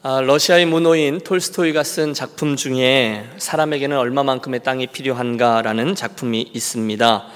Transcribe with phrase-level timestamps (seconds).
[0.00, 7.26] 아, 러시아의 문호인 톨스토이가 쓴 작품 중에 사람에게는 얼마만큼의 땅이 필요한가라는 작품이 있습니다.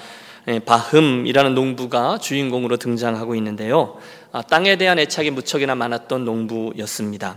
[0.46, 3.98] 예, 바흠이라는 농부가 주인공으로 등장하고 있는데요.
[4.30, 7.36] 아, 땅에 대한 애착이 무척이나 많았던 농부였습니다.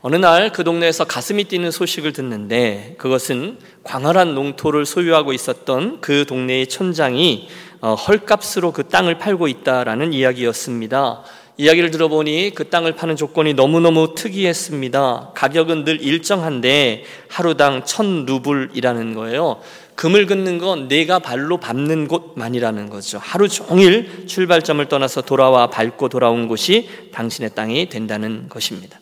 [0.00, 6.68] 어느 날 그 동네에서 가슴이 뛰는 소식을 듣는데 그것은 광활한 농토를 소유하고 있었던 그 동네의
[6.68, 7.48] 촌장이
[7.82, 11.24] 어, 헐값으로 그 땅을 팔고 있다라는 이야기였습니다.
[11.58, 15.32] 이야기를 들어보니 그 땅을 파는 조건이 너무너무 특이했습니다.
[15.34, 19.60] 가격은 늘 일정한데 하루당 천 루블이라는 거예요.
[19.94, 23.18] 금을 긋는 건 내가 발로 밟는 곳만이라는 거죠.
[23.22, 28.98] 하루 종일 출발점을 떠나서 돌아와 밟고 돌아온 곳이 당신의 땅이 된다는 것입니다.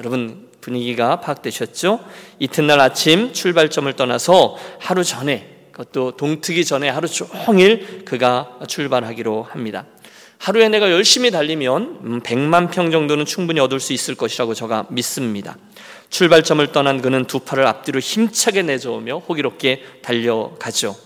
[0.00, 2.00] 여러분 분위기가 파악되셨죠?
[2.40, 9.86] 이튿날 아침 출발점을 떠나서 하루 전에 그것도 동트기 전에 하루 종일 그가 출발하기로 합니다.
[10.44, 15.56] 하루에 내가 열심히 달리면 100만 음, 평 정도는 충분히 얻을 수 있을 것이라고 제가 믿습니다.
[16.10, 20.96] 출발점을 떠난 그는 두 팔을 앞뒤로 힘차게 내저으며 호기롭게 달려가죠.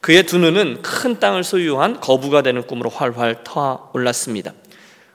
[0.00, 4.52] 그의 두 눈은 큰 땅을 소유한 거부가 되는 꿈으로 활활 터아 올랐습니다.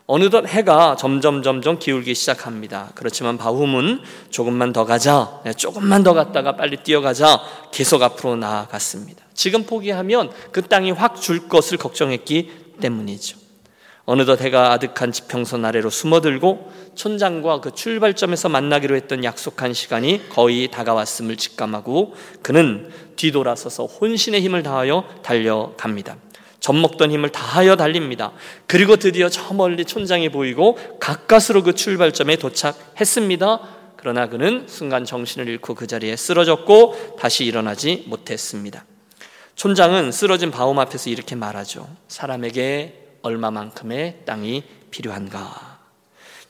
[0.05, 2.91] 어느덧 해가 점점 점점 기울기 시작합니다.
[2.95, 4.01] 그렇지만 바움은
[4.31, 7.39] 조금만 더 가자, 네, 조금만 더 갔다가 빨리 뛰어가자
[7.71, 9.23] 계속 앞으로 나아갔습니다.
[9.33, 12.51] 지금 포기하면 그 땅이 확 줄 것을 걱정했기
[12.81, 13.40] 때문이죠.
[14.11, 21.37] 어느덧 해가 아득한 지평선 아래로 숨어들고 촌장과 그 출발점에서 만나기로 했던 약속한 시간이 거의 다가왔음을
[21.37, 26.17] 직감하고 그는 뒤돌아서서 혼신의 힘을 다하여 달려갑니다.
[26.59, 28.33] 젖먹던 힘을 다하여 달립니다.
[28.67, 33.61] 그리고 드디어 저 멀리 촌장이 보이고 가까스로 그 출발점에 도착했습니다.
[33.95, 38.83] 그러나 그는 순간 정신을 잃고 그 자리에 쓰러졌고 다시 일어나지 못했습니다.
[39.55, 41.87] 촌장은 쓰러진 바움 앞에서 이렇게 말하죠.
[42.09, 45.79] 사람에게 얼마만큼의 땅이 필요한가?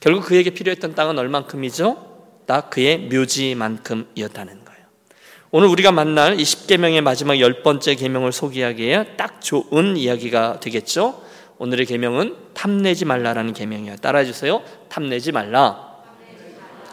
[0.00, 2.12] 결국 그에게 필요했던 땅은 얼만큼이죠?
[2.46, 4.86] 딱 그의 묘지만큼이었다는 거예요.
[5.50, 11.22] 오늘 우리가 만날 이 10계명의 마지막 열 번째 계명을 소개하기에 딱 좋은 이야기가 되겠죠?
[11.58, 13.96] 오늘의 계명은 탐내지 말라라는 계명이에요.
[13.96, 14.62] 따라해 주세요.
[14.88, 15.91] 탐내지 말라.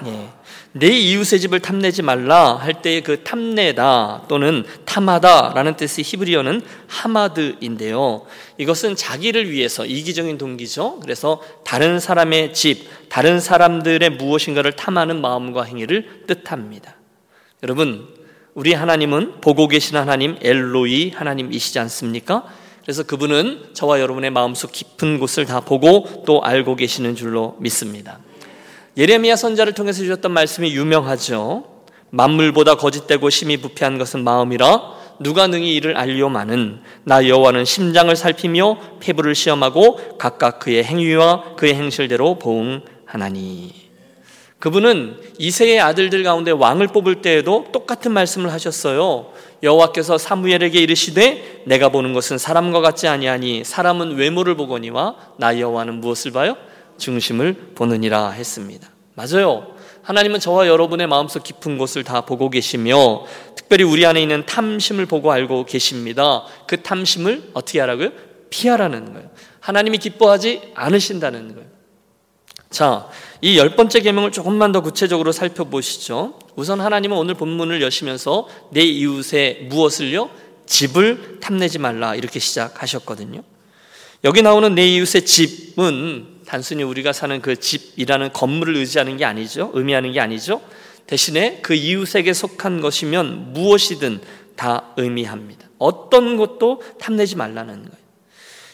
[0.06, 0.30] 예.
[0.72, 8.26] 내 이웃의 집을 탐내지 말라 할 때의 그 탐내다 또는 탐하다라는 뜻의 히브리어는 하마드인데요.
[8.58, 11.00] 이것은 자기를 위해서 이기적인 동기죠.
[11.00, 16.96] 그래서 다른 사람의 집, 다른 사람들의 무엇인가를 탐하는 마음과 행위를 뜻합니다.
[17.64, 18.08] 여러분,
[18.54, 22.46] 우리 하나님은 보고 계신 하나님 엘로이 하나님이시지 않습니까?
[22.84, 28.20] 그래서 그분은 저와 여러분의 마음속 깊은 곳을 다 보고 또 알고 계시는 줄로 믿습니다.
[29.00, 31.64] 예레미야 선자를 통해서 주셨던 말씀이 유명하죠.
[32.10, 39.36] 만물보다 거짓되고 심히 부패한 것은 마음이라 누가 능히 이를 알려마는 나 여호와는 심장을 살피며 폐부를
[39.36, 43.74] 시험하고 각각 그의 행위와 그의 행실대로 보응하나니
[44.60, 49.32] 그분은 이세의 아들들 가운데 왕을 뽑을 때에도 똑같은 말씀을 하셨어요.
[49.64, 56.32] 여호와께서 사무엘에게 이르시되 내가 보는 것은 사람과 같지 아니하니 사람은 외모를 보거니와 나 여호와는 무엇을
[56.32, 56.58] 봐요?
[57.00, 58.90] 중심을 보느니라 했습니다.
[59.16, 59.76] 맞아요.
[60.04, 65.32] 하나님은 저와 여러분의 마음속 깊은 곳을 다 보고 계시며 특별히 우리 안에 있는 탐심을 보고
[65.32, 66.46] 알고 계십니다.
[66.68, 68.12] 그 탐심을 어떻게 하라고요?
[68.50, 69.30] 피하라는 거예요.
[69.60, 71.70] 하나님이 기뻐하지 않으신다는 거예요.
[72.70, 73.08] 자,
[73.42, 76.40] 이 열 번째 계명을 조금만 더 구체적으로 살펴보시죠.
[76.56, 80.30] 우선 하나님은 오늘 본문을 여시면서 내 이웃의 무엇을요?
[80.66, 83.42] 집을 탐내지 말라 이렇게 시작하셨거든요.
[84.24, 89.70] 여기 나오는 내 이웃의 집은 단순히 우리가 사는 그 집이라는 건물을 의지하는 게 아니죠.
[89.76, 90.62] 의미하는 게 아니죠.
[91.06, 94.22] 대신에 그 이웃에게 속한 것이면 무엇이든
[94.56, 95.68] 다 의미합니다.
[95.78, 98.00] 어떤 것도 탐내지 말라는 거예요.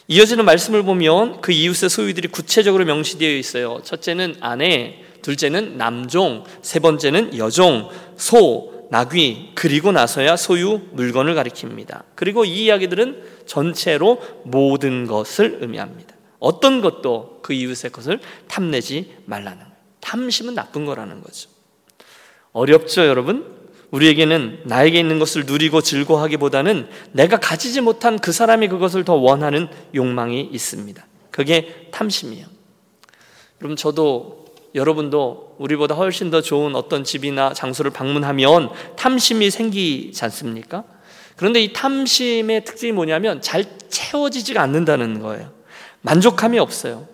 [0.07, 3.81] 이어지는 말씀을 보면 그 이웃의 소유들이 구체적으로 명시되어 있어요.
[3.83, 12.03] 첫째는 아내, 둘째는 남종, 세 번째는 여종, 소, 나귀, 그리고 나서야 소유 물건을 가리킵니다.
[12.15, 16.14] 그리고 이 이야기들은 전체로 모든 것을 의미합니다.
[16.45, 19.71] 어떤 것도 그 이웃의 것을 탐내지 말라는 거예요.
[19.99, 21.49] 탐심은 나쁜 거라는 거죠.
[22.51, 23.51] 어렵죠, 여러분?
[23.89, 30.41] 우리에게는 나에게 있는 것을 누리고 즐거워하기보다는 내가 가지지 못한 그 사람이 그것을 더 원하는 욕망이
[30.51, 31.03] 있습니다.
[31.31, 32.45] 그게 탐심이에요.
[33.61, 34.45] 여러분, 저도
[34.75, 40.83] 여러분도 우리보다 훨씬 더 좋은 어떤 집이나 장소를 방문하면 탐심이 생기지 않습니까?
[41.37, 45.54] 그런데 이 탐심의 특징이 뭐냐면 잘 채워지지가 않는다는 거예요.
[46.05, 47.07] 만족함이 없어요.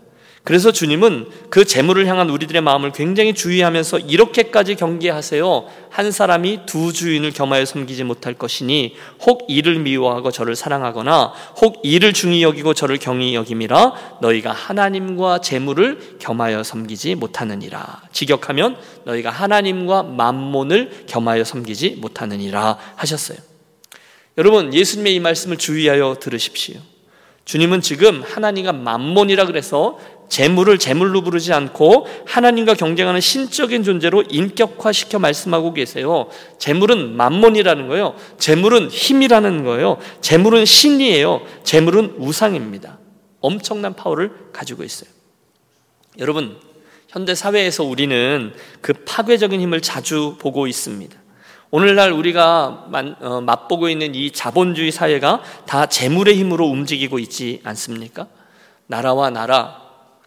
[0.43, 5.67] 그래서 주님은 그 재물을 향한 우리들의 마음을 굉장히 주의하면서 이렇게까지 경계하세요.
[5.91, 12.11] 한 사람이 두 주인을 겸하여 섬기지 못할 것이니 혹 이를 미워하고 저를 사랑하거나 혹 이를
[12.11, 18.01] 중히 여기고 저를 경히 여김이라 너희가 하나님과 재물을 겸하여 섬기지 못하느니라.
[18.11, 23.37] 직역하면 너희가 하나님과 만몬을 겸하여 섬기지 못하느니라 하셨어요.
[24.39, 26.79] 여러분 예수님의 이 말씀을 주의하여 들으십시오.
[27.45, 29.97] 주님은 지금 하나님과 만몬이라 그래서
[30.29, 36.29] 재물을 재물로 부르지 않고 하나님과 경쟁하는 신적인 존재로 인격화시켜 말씀하고 계세요.
[36.57, 38.15] 재물은 만몬이라는 거예요.
[38.37, 39.97] 재물은 힘이라는 거예요.
[40.21, 41.41] 재물은 신이에요.
[41.63, 42.99] 재물은 우상입니다.
[43.41, 45.09] 엄청난 파워를 가지고 있어요.
[46.19, 46.57] 여러분,
[47.09, 51.20] 현대 사회에서 우리는 그 파괴적인 힘을 자주 보고 있습니다.
[51.73, 52.89] 오늘날 우리가
[53.21, 58.27] 어, 맛보고 있는 이 자본주의 사회가 다 재물의 힘으로 움직이고 있지 않습니까?
[58.87, 59.81] 나라와 나라,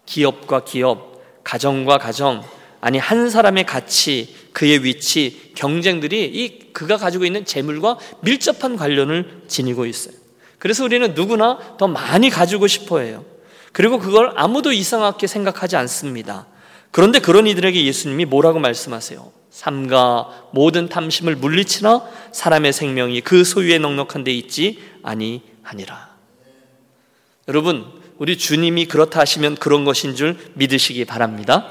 [0.07, 2.43] 기업과 기업, 가정과 가정,
[2.81, 9.85] 아니 한 사람의 가치, 그의 위치, 경쟁들이 이 그가 가지고 있는 재물과 밀접한 관련을 지니고
[9.85, 10.15] 있어요.
[10.59, 13.23] 그래서 우리는 누구나 더 많이 가지고 싶어 해요.
[13.73, 16.47] 그리고 그걸 아무도 이상하게 생각하지 않습니다.
[16.91, 19.44] 그런데 그런 이들에게 예수님이 뭐라고 말씀하세요?
[19.55, 22.03] 삼가 모든 탐심을 물리치나
[22.33, 26.09] 사람의 생명이 그 소유에 넉넉한 데 있지 아니하니라.
[27.47, 27.87] 여러분,
[28.19, 31.71] 우리 주님이 그렇다 하시면 그런 것인 줄 믿으시기 바랍니다.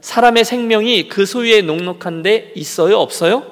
[0.00, 2.98] 사람의 생명이 그 소유에 녹록한데 있어요?
[2.98, 3.44] 없어요?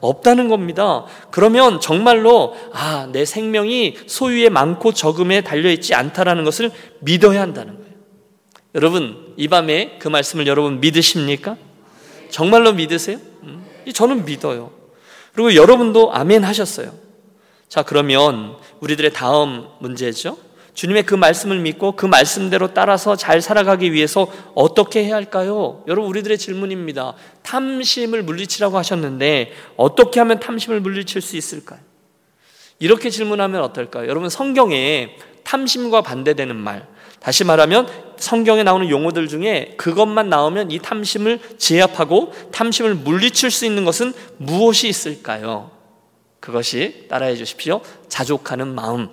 [0.00, 1.04] 없다는 겁니다.
[1.30, 6.70] 그러면 정말로, 아, 내 생명이 소유에 많고 적음에 달려 있지 않다라는 것을
[7.00, 7.92] 믿어야 한다는 거예요.
[8.74, 11.67] 여러분, 이 밤에 그 말씀을 여러분 믿으십니까?
[12.30, 13.18] 정말로 믿으세요?
[13.42, 14.70] 음, 저는 믿어요.
[15.32, 16.92] 그리고 여러분도 아멘 하셨어요.
[17.68, 20.38] 자, 그러면 우리들의 다음 문제죠.
[20.74, 25.82] 주님의 그 말씀을 믿고 그 말씀대로 따라서 잘 살아가기 위해서 어떻게 해야 할까요?
[25.88, 27.14] 여러분, 우리들의 질문입니다.
[27.42, 31.80] 탐심을 물리치라고 하셨는데 어떻게 하면 탐심을 물리칠 수 있을까요?
[32.78, 34.08] 이렇게 질문하면 어떨까요?
[34.08, 36.86] 여러분, 성경에 탐심과 반대되는 말,
[37.18, 43.84] 다시 말하면 성경에 나오는 용어들 중에 그것만 나오면 이 탐심을 제압하고 탐심을 물리칠 수 있는
[43.84, 45.70] 것은 무엇이 있을까요?
[46.40, 47.80] 그것이 따라해 주십시오.
[48.08, 49.08] 자족하는 마음.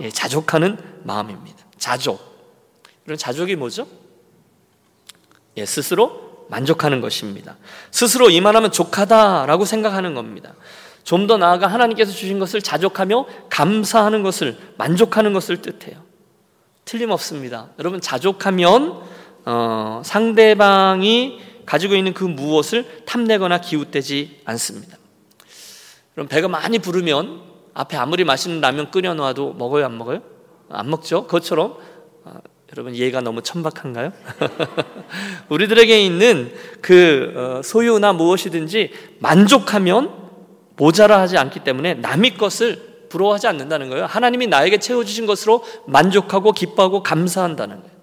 [0.00, 1.58] 예, 자족하는 마음입니다.
[1.78, 2.20] 자족.
[3.06, 3.86] 이런 자족이 뭐죠?
[5.56, 7.56] 예, 스스로 만족하는 것입니다.
[7.90, 10.54] 스스로 이만하면 족하다라고 생각하는 겁니다.
[11.04, 16.07] 좀 더 나아가 하나님께서 주신 것을 자족하며 감사하는 것을 만족하는 것을 뜻해요.
[16.88, 17.68] 틀림없습니다.
[17.78, 19.02] 여러분 자족하면
[19.44, 24.96] 어, 상대방이 가지고 있는 그 무엇을 탐내거나 기웃대지 않습니다.
[26.14, 27.42] 그럼 배가 많이 부르면
[27.74, 30.22] 앞에 아무리 맛있는 라면 끓여놔도 먹어요, 안 먹어요?
[30.70, 31.26] 안 먹죠.
[31.26, 31.76] 그것처럼
[32.24, 32.34] 어,
[32.72, 34.12] 여러분 이해가 너무 천박한가요?
[35.50, 40.10] 우리들에게 있는 그 어, 소유나 무엇이든지 만족하면
[40.76, 44.06] 모자라하지 않기 때문에 남의 것을 부러워하지 않는다는 거예요.
[44.06, 47.98] 하나님이 나에게 채워주신 것으로 만족하고 기뻐하고 감사한다는 거예요.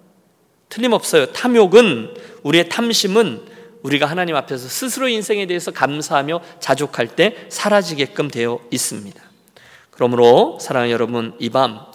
[0.68, 1.26] 틀림없어요.
[1.26, 3.42] 탐욕은 우리의 탐심은
[3.82, 9.22] 우리가 하나님 앞에서 스스로 인생에 대해서 감사하며 자족할 때 사라지게끔 되어 있습니다.
[9.90, 11.86] 그러므로 사랑하는 여러분 이밤 아,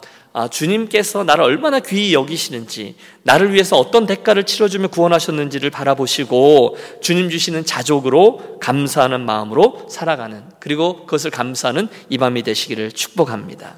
[0.50, 8.58] 주님께서 나를 얼마나 귀히 여기시는지, 나를 위해서 어떤 대가를 치러주며 구원하셨는지를 바라보시고, 주님 주시는 자족으로
[8.62, 13.78] 감사하는 마음으로 살아가는, 그리고 그것을 감사하는 이 밤이 되시기를 축복합니다.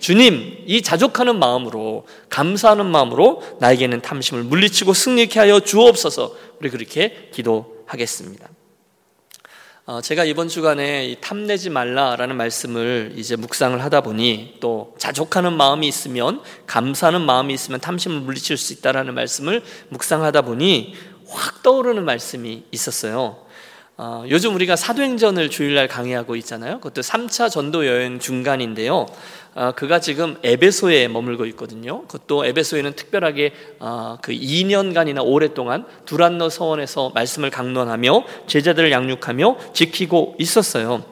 [0.00, 8.51] 주님, 이 자족하는 마음으로, 감사하는 마음으로 나에게는 탐심을 물리치고 승리케 하여 주옵소서, 우리 그렇게 기도하겠습니다.
[9.84, 16.40] 어, 제가 이번 주간에 탐내지 말라라는 말씀을 이제 묵상을 하다 보니 또 자족하는 마음이 있으면
[16.68, 20.94] 감사하는 마음이 있으면 탐심을 물리칠 수 있다라는 말씀을 묵상하다 보니
[21.26, 23.44] 확 떠오르는 말씀이 있었어요.
[23.96, 26.76] 어, 요즘 우리가 사도행전을 주일날 강의하고 있잖아요.
[26.76, 29.06] 그것도 3차 전도 여행 중간인데요.
[29.54, 32.02] 어, 그가 지금 에베소에 머물고 있거든요.
[32.06, 41.04] 그것도 에베소에는 특별하게 어, 그 2년간이나 오랫동안 두란노 서원에서 말씀을 강론하며 제자들을 양육하며 지키고 있었어요.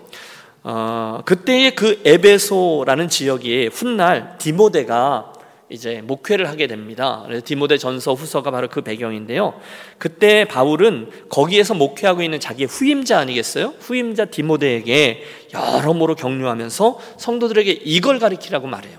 [0.63, 5.33] 어, 그때의 그 에베소라는 지역이 훗날 디모데가
[5.71, 7.25] 이제 목회를 하게 됩니다.
[7.45, 9.61] 디모데 전서 후서가 바로 그 배경인데요.
[9.99, 13.75] 그때 바울은 거기에서 목회하고 있는 자기의 후임자 아니겠어요?
[13.79, 15.23] 후임자 디모데에게
[15.55, 18.99] 여러모로 격려하면서 성도들에게 이걸 가리키라고 말해요.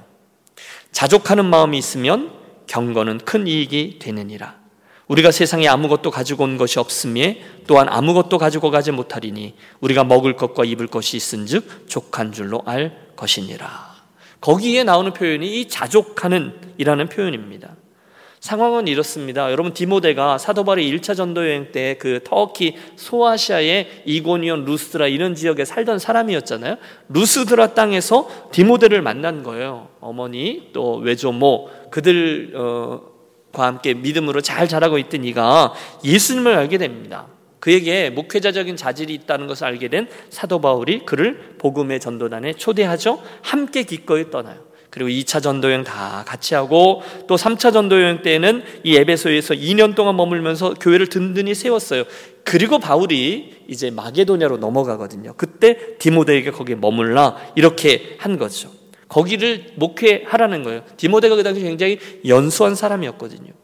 [0.92, 2.32] 자족하는 마음이 있으면
[2.68, 4.62] 경건은 큰 이익이 되느니라.
[5.08, 10.64] 우리가 세상에 아무것도 가지고 온 것이 없음에 또한 아무것도 가지고 가지 못하리니 우리가 먹을 것과
[10.64, 13.91] 입을 것이 있은즉 족한 줄로 알 것이니라.
[14.42, 17.76] 거기에 나오는 표현이 이 자족하는 이라는 표현입니다.
[18.42, 19.52] 상황은 이렇습니다.
[19.52, 25.64] 여러분 디모데가 사도 바울의 1차 전도 여행 때 그 터키 소아시아의 이고니온 루스드라 이런 지역에
[25.64, 26.78] 살던 사람이었잖아요.
[27.10, 29.90] 루스드라 땅에서 디모데를 만난 거예요.
[30.00, 33.02] 어머니 또 외조모 그들과 어,
[33.54, 37.28] 함께 믿음으로 잘 자라고 있던 이가 예수님을 알게 됩니다.
[37.62, 43.22] 그에게 목회자적인 자질이 있다는 것을 알게 된 사도 바울이 그를 복음의 전도단에 초대하죠.
[43.42, 44.72] 함께 기꺼이 떠나요.
[44.90, 50.74] 그리고 2차 전도여행 다 같이 하고 또 3차 전도여행 때는 이 에베소에서 2년 동안 머물면서
[50.82, 52.04] 교회를 든든히 세웠어요.
[52.44, 55.36] 그리고 바울이 이제 마게도냐로 넘어가거든요.
[55.38, 58.70] 그때 디모데에게 거기에 머물라 이렇게 한 거죠.
[59.08, 60.84] 거기를 목회하라는 거예요.
[60.98, 63.61] 디모데가 그 당시 굉장히 연수한 사람이었거든요.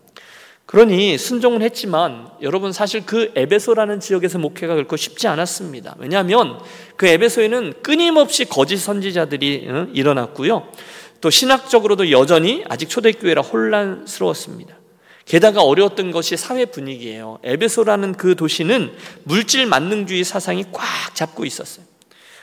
[0.67, 5.95] 그러니 순종은 했지만 여러분 사실 그 에베소라는 지역에서 목회가 결코 쉽지 않았습니다.
[5.97, 6.59] 왜냐하면
[6.97, 10.67] 그 에베소에는 끊임없이 거짓 선지자들이 일어났고요.
[11.21, 14.75] 또 신학적으로도 여전히 아직 초대교회라 혼란스러웠습니다.
[15.23, 17.39] 게다가 어려웠던 것이 사회 분위기예요.
[17.43, 18.91] 에베소라는 그 도시는
[19.23, 20.83] 물질 만능주의 사상이 꽉
[21.15, 21.85] 잡고 있었어요.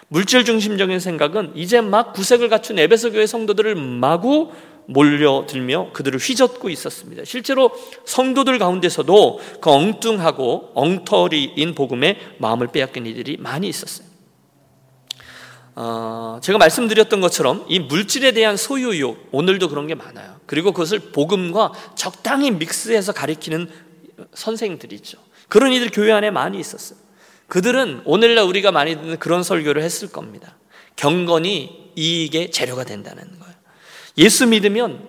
[0.09, 4.51] 물질 중심적인 생각은 이제 막 구색을 갖춘 에베소 교회 성도들을 마구
[4.87, 7.25] 몰려들며 그들을 휘젓고 있었습니다.
[7.25, 7.71] 실제로
[8.05, 14.07] 성도들 가운데서도 그 엉뚱하고 엉터리인 복음에 마음을 빼앗긴 이들이 많이 있었어요.
[15.77, 20.37] 어, 제가 말씀드렸던 것처럼 이 물질에 대한 소유욕 오늘도 그런 게 많아요.
[20.47, 23.69] 그리고 그것을 복음과 적당히 믹스해서 가리키는
[24.35, 25.19] 선생들이 있죠.
[25.49, 26.99] 그런 이들 교회 안에 많이 있었어요.
[27.49, 30.57] 그들은 오늘날 우리가 많이 듣는 그런 설교를 했을 겁니다.
[30.97, 33.44] 경건이 이익의 재료가 된다는 거
[34.19, 35.09] 예수 믿으면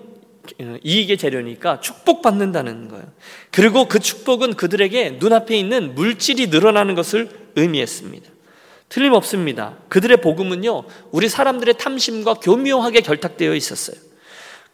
[0.84, 3.06] 이익의 재료니까 축복받는다는 거예요.
[3.52, 8.30] 그리고 그 축복은 그들에게 눈앞에 있는 물질이 늘어나는 것을 의미했습니다.
[8.90, 9.78] 틀림없습니다.
[9.90, 13.98] 그들의 복음은요, 우리 사람들의 탐심과 교묘하게 결탁되어 있었어요.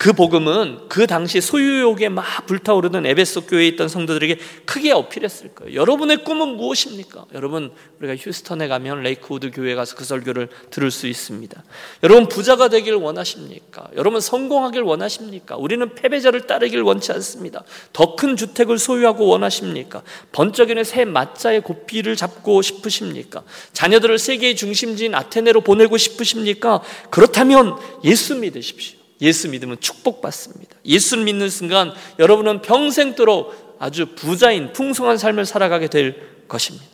[0.01, 5.75] 그 복음은 그 당시 소유욕에 막 불타오르던 에베소 교회에 있던 성도들에게 크게 어필했을 거예요.
[5.75, 7.25] 여러분의 꿈은 무엇입니까?
[7.36, 11.63] 여러분 우리가 휴스턴에 가면 레이크우드 교회 가서 그 설교를 들을 수 있습니다.
[12.01, 13.89] 여러분 부자가 되길 원하십니까?
[13.96, 15.55] 여러분 성공하길 원하십니까?
[15.58, 17.63] 우리는 패배자를 따르길 원치 않습니다.
[17.93, 20.01] 더 큰 주택을 소유하길 원하십니까?
[20.31, 23.43] 번쩍이는 새 마차의 고삐를 잡고 싶으십니까?
[23.74, 26.81] 자녀들을 세계의 중심지인 아테네로 보내고 싶으십니까?
[27.12, 29.00] 그렇다면 예수 믿으십시오.
[29.22, 30.78] 예수 믿으면 축복받습니다.
[30.86, 36.86] 예수를 믿는 순간 여러분은 평생도록 아주 부자인 풍성한 삶을 살아가게 될 것입니다.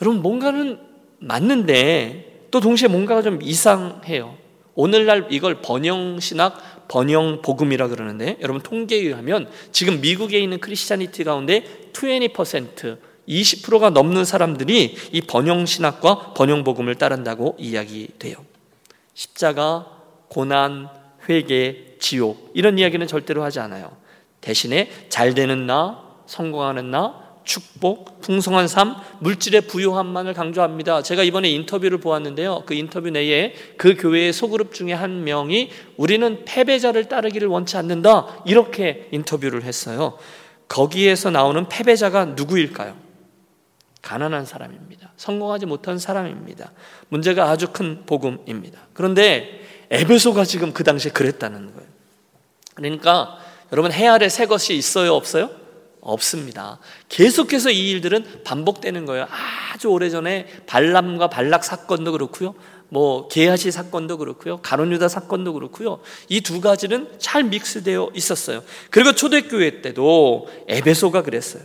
[0.00, 0.78] 여러분 뭔가는
[1.18, 4.36] 맞는데 또 동시에 뭔가가 좀 이상해요.
[4.74, 11.64] 오늘날 이걸 번영 신학, 번영 복음이라 그러는데 여러분 통계에 의하면 지금 미국에 있는 크리스찬니티 가운데
[11.92, 12.98] 20%
[13.28, 18.36] 20%가 넘는 사람들이 이 번영 신학과 번영 복음을 따른다고 이야기돼요.
[19.12, 19.97] 십자가
[20.28, 20.88] 고난,
[21.28, 23.96] 회개, 지옥 이런 이야기는 절대로 하지 않아요.
[24.40, 31.02] 대신에 잘 되는 나, 성공하는 나, 축복, 풍성한 삶, 물질의 부유함만을 강조합니다.
[31.02, 32.64] 제가 이번에 인터뷰를 보았는데요.
[32.66, 38.42] 그 인터뷰 내에 그 교회의 소그룹 중에 한 명이 우리는 패배자를 따르기를 원치 않는다.
[38.44, 40.18] 이렇게 인터뷰를 했어요.
[40.68, 42.94] 거기에서 나오는 패배자가 누구일까요?
[44.02, 45.12] 가난한 사람입니다.
[45.16, 46.72] 성공하지 못한 사람입니다.
[47.08, 48.78] 문제가 아주 큰 복음입니다.
[48.92, 51.88] 그런데 에베소가 지금 그 당시에 그랬다는 거예요.
[52.74, 53.38] 그러니까
[53.72, 55.50] 여러분 해 아래 새 것이 있어요, 없어요?
[56.00, 56.78] 없습니다.
[57.08, 59.26] 계속해서 이 일들은 반복되는 거예요.
[59.74, 62.54] 아주 오래전에 발람과 발락 사건도 그렇고요.
[62.90, 64.58] 뭐 게하시 사건도 그렇고요.
[64.58, 66.00] 가론유다 사건도 그렇고요.
[66.28, 68.62] 이 두 가지는 잘 믹스되어 있었어요.
[68.90, 71.62] 그리고 초대교회 때도 에베소가 그랬어요.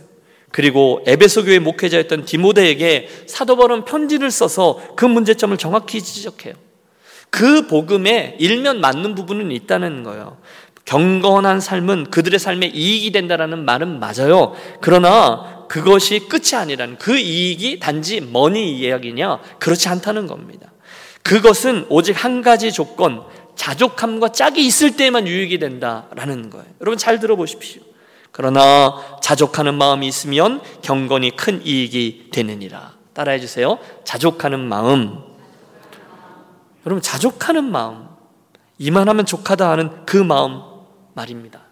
[0.50, 6.54] 그리고 에베소 교회 목회자였던 디모데에게 사도 바울은 편지를 써서 그 문제점을 정확히 지적해요.
[7.34, 10.36] 그 복음에 일면 맞는 부분은 있다는 거예요.
[10.84, 14.54] 경건한 삶은 그들의 삶에 이익이 된다라는 말은 맞아요.
[14.80, 19.40] 그러나 그것이 끝이 아니라는 그 이익이 단지 머니 이야기냐?
[19.58, 20.70] 그렇지 않다는 겁니다.
[21.24, 23.24] 그것은 오직 한 가지 조건,
[23.56, 26.66] 자족함과 짝이 있을 때만 유익이 된다라는 거예요.
[26.80, 27.82] 여러분 잘 들어보십시오.
[28.30, 32.92] 그러나 자족하는 마음이 있으면 경건이 큰 이익이 되느니라.
[33.12, 33.80] 따라해 주세요.
[34.04, 35.33] 자족하는 마음.
[36.86, 38.08] 여러분 자족하는 마음,
[38.78, 40.62] 이만하면 족하다 하는 그 마음
[41.14, 41.62] 말입니다.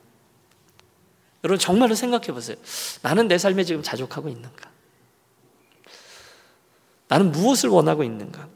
[1.45, 2.57] 여러분 정말로 생각해 보세요.
[3.03, 4.71] 나는 내 삶에 지금 자족하고 있는가?
[7.09, 8.49] 나는 무엇을 원하고 있는가?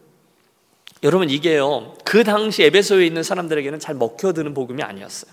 [1.02, 1.94] 여러분 이게요.
[2.04, 5.32] 그 당시 에베소에 있는 사람들에게는 잘 먹혀드는 복음이 아니었어요.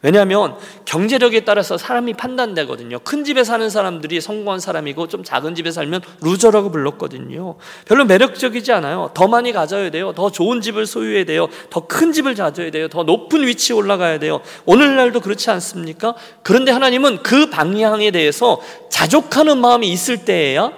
[0.00, 3.00] 왜냐하면 경제력에 따라서 사람이 판단되거든요.
[3.00, 7.56] 큰 집에 사는 사람들이 성공한 사람이고 좀 작은 집에 살면 loser라고 불렀거든요.
[7.84, 9.10] 별로 매력적이지 않아요.
[9.14, 10.12] 더 많이 가져야 돼요.
[10.14, 11.48] 더 좋은 집을 소유해야 돼요.
[11.70, 12.86] 더 큰 집을 가져야 돼요.
[12.88, 14.40] 더 높은 위치에 올라가야 돼요.
[14.66, 16.14] 오늘날도 그렇지 않습니까?
[16.42, 20.72] 그런데 하나님은 그 방향에 대해서 자족하는 마음이 있을 때에야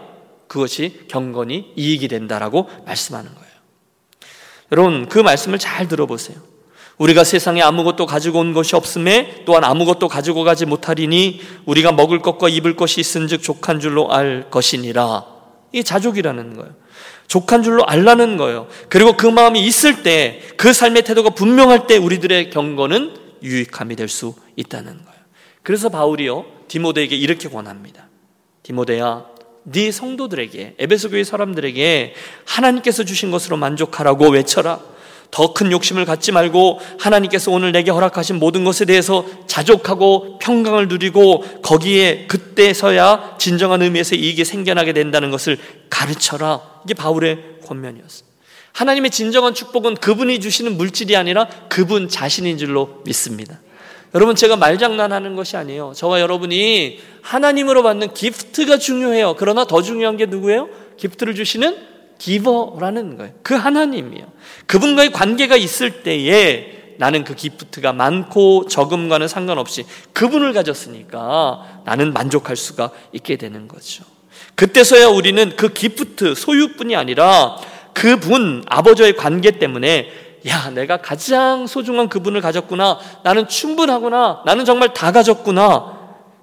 [0.46, 3.50] 그것이 경건이 이익이 된다라고 말씀하는 거예요.
[4.72, 6.49] 여러분 그 말씀을 잘 들어보세요.
[7.00, 12.50] 우리가 세상에 아무것도 가지고 온 것이 없음에 또한 아무것도 가지고 가지 못하리니 우리가 먹을 것과
[12.50, 15.24] 입을 것이 있은즉 족한 줄로 알 것이니라.
[15.72, 16.74] 이게 자족이라는 거예요.
[17.26, 18.66] 족한 줄로 알라는 거예요.
[18.90, 24.34] 그리고 그 마음이 있을 때, 그 삶의 태도가 분명할 때 우리들의 경건은 유익함이 될 수
[24.56, 25.20] 있다는 거예요.
[25.62, 28.08] 그래서 바울이요 디모데에게 이렇게 권합니다.
[28.62, 29.24] 디모데야,
[29.62, 32.14] 네 성도들에게 에베소 교회 사람들에게
[32.44, 34.89] 하나님께서 주신 것으로 만족하라고 외쳐라.
[35.30, 41.44] 더 큰 욕심을 갖지 말고 하나님께서 오늘 내게 허락하신 모든 것에 대해서 자족하고 평강을 누리고
[41.62, 45.58] 거기에 그때서야 진정한 의미에서 이익이 생겨나게 된다는 것을
[45.88, 46.60] 가르쳐라.
[46.84, 48.28] 이게 바울의 권면이었어요.
[48.72, 53.60] 하나님의 진정한 축복은 그분이 주시는 물질이 아니라 그분 자신인 줄로 믿습니다.
[54.14, 55.92] 여러분 제가 말장난하는 것이 아니에요.
[55.94, 59.36] 저와 여러분이 하나님으로 받는 기프트가 중요해요.
[59.38, 60.68] 그러나 더 중요한 게 누구예요?
[60.96, 61.76] gift를 주시는
[62.20, 63.32] giver라는 거예요.
[63.42, 64.26] 그 하나님이요.
[64.66, 72.90] 그분과의 관계가 있을 때에 나는 그 gift가 많고 적음과는 상관없이 그분을 가졌으니까 나는 만족할 수가
[73.12, 74.04] 있게 되는 거죠.
[74.54, 77.56] 그때서야 우리는 그 gift 소유뿐이 아니라
[77.94, 80.10] 그분 아버지의 관계 때문에
[80.46, 82.98] 야, 내가 가장 소중한 그분을 가졌구나.
[83.24, 84.42] 나는 충분하구나.
[84.44, 85.98] 나는 정말 다 가졌구나.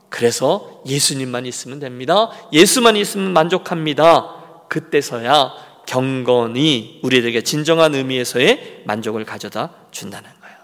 [0.10, 2.32] 그래서 예수님만 있으면 됩니다.
[2.52, 4.38] 예수만 있으면 만족합니다.
[4.70, 10.58] 그때서야 경건이 우리에게 진정한 의미에서의 만족을 가져다 준다는 거예요.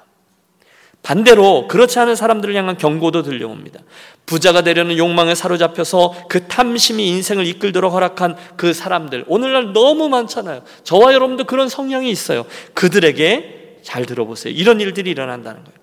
[1.01, 3.79] 반대로 그렇지 않은 사람들을 향한 경고도 들려옵니다.
[4.25, 10.63] 부자가 되려는 욕망에 사로잡혀서 그 탐심이 인생을 이끌도록 허락한 그 사람들 오늘날 너무 많잖아요.
[10.83, 12.45] 저와 여러분도 그런 성향이 있어요.
[12.73, 14.53] 그들에게 잘 들어보세요.
[14.53, 15.82] 이런 일들이 일어난다는 거예요.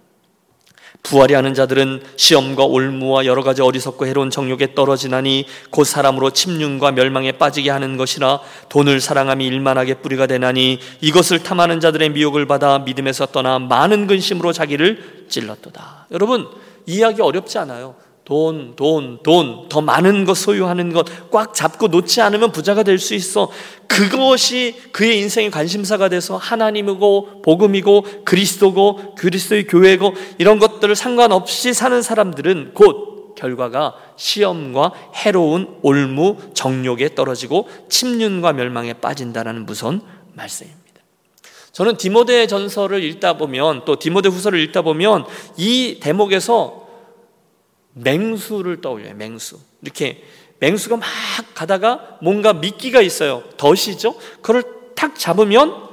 [1.02, 7.32] 부활이 하는 자들은 시험과 올무와 여러 가지 어리석고 해로운 정욕에 떨어지나니 곧 사람으로 침륜과 멸망에
[7.32, 13.58] 빠지게 하는 것이라 돈을 사랑함이 일만하게 뿌리가 되나니 이것을 탐하는 자들의 미혹을 받아 믿음에서 떠나
[13.58, 16.06] 많은 근심으로 자기를 찔렀도다.
[16.10, 16.48] 여러분
[16.86, 17.94] 이해하기 어렵지 않아요.
[18.30, 23.14] 돈, 돈, 돈, 더 많은 것 소유하는 것 꽉 잡고 놓지 않으면 부자가 될 수
[23.14, 23.50] 있어.
[23.88, 32.72] 그것이 그의 인생의 관심사가 돼서 하나님이고 복음이고 그리스도고 그리스도의 교회고 이런 것들을 상관없이 사는 사람들은
[32.74, 40.02] 곧 결과가 시험과 해로운 올무, 정욕에 떨어지고 침륜과 멸망에 빠진다라는 무서운
[40.34, 40.80] 말씀입니다.
[41.72, 45.24] 저는 디모데 전서를 읽다 보면 또 디모데 후서를 읽다 보면
[45.56, 46.79] 이 대목에서
[47.94, 49.14] 맹수를 떠올려요.
[49.14, 49.58] 맹수.
[49.82, 50.22] 이렇게
[50.58, 51.06] 맹수가 막
[51.54, 53.42] 가다가 뭔가 미끼가 있어요.
[53.56, 54.16] 덫이죠.
[54.42, 54.62] 그걸
[54.94, 55.88] 탁 잡으면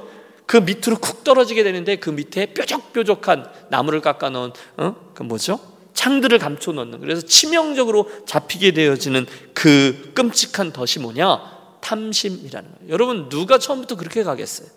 [0.46, 4.96] 그 밑으로 쿡 떨어지게 되는데 그 밑에 뾰족뾰족한 나무를 깎아 놓은 어?
[5.14, 5.60] 그 뭐죠?
[5.94, 11.58] 창들을 감춰 놓는 그래서 치명적으로 잡히게 되어지는 그 끔찍한 덫이 뭐냐?
[11.80, 12.92] 탐심이라는 거예요.
[12.92, 14.68] 여러분 누가 처음부터 그렇게 가겠어요?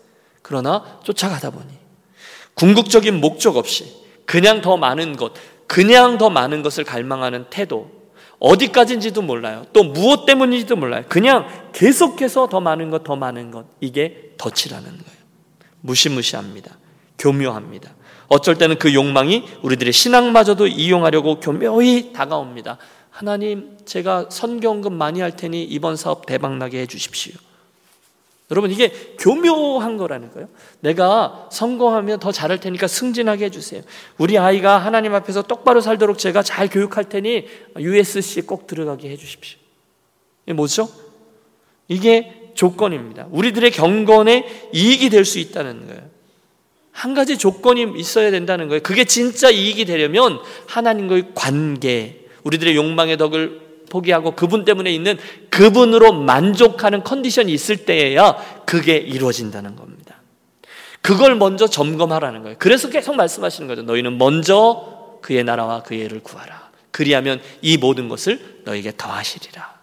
[0.42, 1.68] 그러나 쫓아가다 보니
[2.54, 3.94] 궁극적인 목적 없이
[4.26, 5.34] 그냥 더 많은 것,
[5.72, 7.90] 그냥 더 많은 것을 갈망하는 태도,
[8.40, 9.66] 어디까지인지도 몰라요.
[9.72, 11.06] 또 무엇 때문인지도 몰라요.
[11.08, 13.68] 그냥 계속해서 더 많은 것, 더 많은 것.
[13.80, 15.18] 이게 덫이라는 거예요.
[15.80, 16.78] 무시무시합니다.
[17.18, 17.90] 교묘합니다.
[18.28, 22.78] 어쩔 때는 그 욕망이 우리들의 신앙마저도 이용하려고 교묘히 다가옵니다.
[23.10, 27.36] 하나님, 제가 선경금 많이 할 테니 이번 사업 대박나게 해 주십시오.
[28.52, 30.50] 여러분 이게 교묘한 거라는 거예요.
[30.82, 33.82] 내가 성공하면 더 잘할 테니까 승진하게 해주세요.
[34.18, 37.48] 우리 아이가 하나님 앞에서 똑바로 살도록 제가 잘 교육할 테니
[37.80, 39.58] USC 꼭 들어가게 해주십시오.
[40.46, 40.90] 이게 뭐죠?
[41.88, 43.28] 이게 조건입니다.
[43.32, 46.02] 우리들의 경건에 이익이 될 수 있다는 거예요.
[46.92, 48.82] 한 가지 조건이 있어야 된다는 거예요.
[48.84, 55.18] 그게 진짜 이익이 되려면 하나님과의 관계, 우리들의 욕망의 덕을 포기하고 그분 때문에 있는
[55.50, 60.22] 그분으로 만족하는 컨디션이 있을 때에야 그게 이루어진다는 겁니다.
[61.02, 62.56] 그걸 먼저 점검하라는 거예요.
[62.58, 63.82] 그래서 계속 말씀하시는 거죠.
[63.84, 66.72] 너희는 먼저 그의 나라와 그의 를 구하라.
[66.92, 69.82] 그리하면 이 모든 것을 너에게 더하시리라.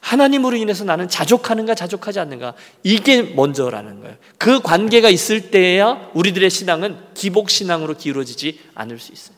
[0.00, 4.16] 하나님으로 인해서 나는 자족하는가 자족하지 않는가 이게 먼저라는 거예요.
[4.38, 9.36] 그 관계가 있을 때야 우리들의 신앙은 기복 신앙으로 기울어지지 않을 수 있어요.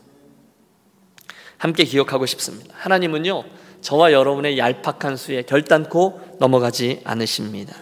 [1.58, 2.74] 함께 기억하고 싶습니다.
[2.78, 3.44] 하나님은요
[3.86, 7.72] 저와 여러분의 얄팍한 수에 결단코 넘어가지 않으십니다.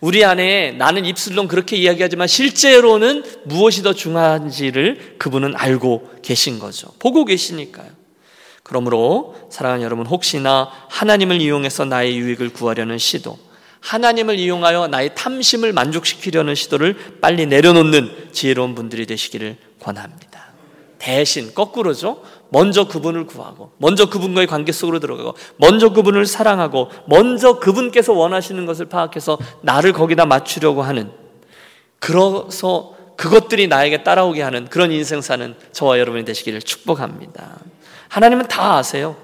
[0.00, 6.88] 우리 안에 나는 입술론 그렇게 이야기하지만 실제로는 무엇이 더 중요한지를 그분은 알고 계신 거죠.
[6.98, 7.86] 보고 계시니까요.
[8.64, 13.38] 그러므로 사랑하는 여러분 혹시나 하나님을 이용해서 나의 유익을 구하려는 시도
[13.78, 20.34] 하나님을 이용하여 나의 탐심을 만족시키려는 시도를 빨리 내려놓는 지혜로운 분들이 되시기를 권합니다.
[20.98, 22.22] 대신 거꾸로죠.
[22.54, 28.86] 먼저 그분을 구하고, 먼저 그분과의 관계 속으로 들어가고, 먼저 그분을 사랑하고, 먼저 그분께서 원하시는 것을
[28.86, 31.10] 파악해서 나를 거기다 맞추려고 하는,
[31.98, 37.58] 그래서 그것들이 나에게 따라오게 하는 그런 인생 사는 저와 여러분이 되시기를 축복합니다.
[38.08, 39.16] 하나님은 다 아세요.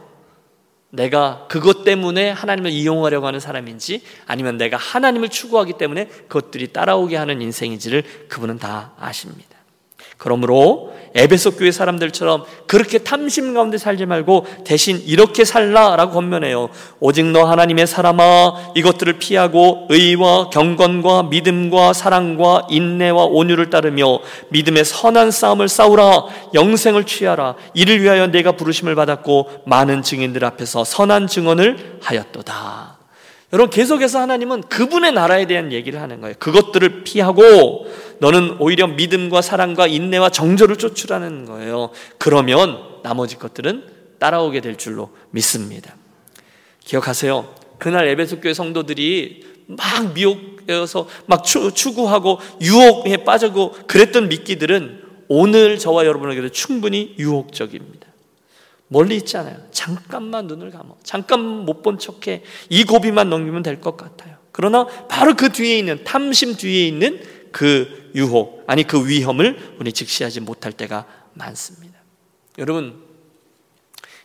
[0.90, 7.40] 내가 그것 때문에 하나님을 이용하려고 하는 사람인지 아니면 내가 하나님을 추구하기 때문에 그것들이 따라오게 하는
[7.40, 9.59] 인생인지를 그분은 다 아십니다.
[10.20, 16.68] 그러므로 에베소 교회 사람들처럼 그렇게 탐심 가운데 살지 말고 대신 이렇게 살라라고 권면해요.
[17.00, 25.30] 오직 너 하나님의 사람아 이것들을 피하고 의와 경건과 믿음과 사랑과 인내와 온유를 따르며 믿음의 선한
[25.30, 33.00] 싸움을 싸우라 영생을 취하라 이를 위하여 내가 부르심을 받았고 많은 증인들 앞에서 선한 증언을 하였도다.
[33.52, 36.36] 여러분 계속해서 하나님은 그분의 나라에 대한 얘기를 하는 거예요.
[36.38, 37.86] 그것들을 피하고
[38.20, 41.90] 너는 오히려 믿음과 사랑과 인내와 정절을 쫓으라는 거예요.
[42.18, 43.84] 그러면 나머지 것들은
[44.18, 45.94] 따라오게 될 줄로 믿습니다.
[46.84, 47.54] 기억하세요.
[47.78, 56.50] 그날 에베소 교회 성도들이 막 미혹되어서 막 추구하고 유혹에 빠지고 그랬던 미끼들은 오늘 저와 여러분에게도
[56.50, 58.08] 충분히 유혹적입니다.
[58.88, 59.56] 멀리 있잖아요.
[59.70, 60.94] 잠깐만 눈을 감아.
[61.04, 62.42] 잠깐 못 본 척해.
[62.68, 64.36] 이 고비만 넘기면 될 것 같아요.
[64.52, 70.40] 그러나 바로 그 뒤에 있는 탐심 뒤에 있는 그 유혹, 아니 그 위험을 우리 직시하지
[70.40, 71.98] 못할 때가 많습니다.
[72.58, 73.02] 여러분,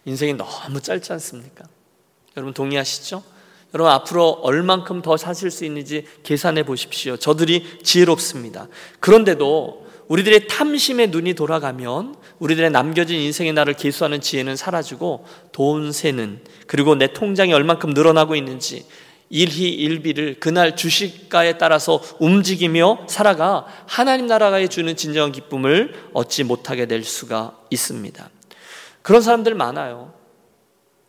[0.06, 1.66] 인생이 너무 짧지 않습니까?
[2.38, 3.24] 여러분 동의하시죠?
[3.74, 7.18] 여러분 앞으로 얼만큼 더 사실 수 있는지 계산해 보십시오.
[7.18, 8.68] 저들이 지혜롭습니다.
[9.00, 16.96] 그런데도 우리들의 탐심의 눈이 돌아가면 우리들의 남겨진 인생의 날을 계수하는 지혜는 사라지고 돈 세는 그리고
[16.96, 18.86] 내 통장이 얼만큼 늘어나고 있는지
[19.30, 27.04] 일희 일비를 그날 주식가에 따라서 움직이며 살아가 하나님 나라가 주는 진정한 기쁨을 얻지 못하게 될
[27.04, 28.30] 수가 있습니다.
[29.02, 30.14] 그런 사람들 많아요.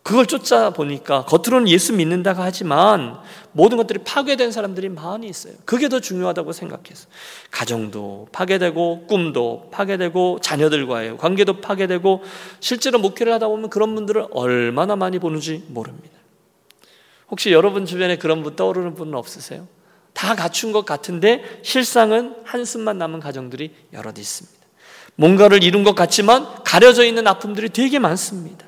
[0.06, 3.18] 그걸 쫓아 보니까 겉으로는 예수 믿는다고 하지만
[3.50, 5.54] 모든 것들이 파괴된 사람들이 많이 있어요.
[5.64, 7.08] 그게 더 중요하다고 생각해서
[7.50, 12.22] 가정도 파괴되고 꿈도 파괴되고 자녀들과의 관계도 파괴되고
[12.60, 16.15] 실제로 목회를 하다 보면 그런 분들을 얼마나 많이 보는지 모릅니다.
[17.30, 19.66] 혹시 여러분 주변에 그런 분 떠오르는 분은 없으세요?
[20.12, 24.56] 다 갖춘 것 같은데 실상은 한숨만 남은 가정들이 여럿 있습니다.
[25.16, 28.66] 뭔가를 이룬 것 같지만 가려져 있는 아픔들이 되게 많습니다.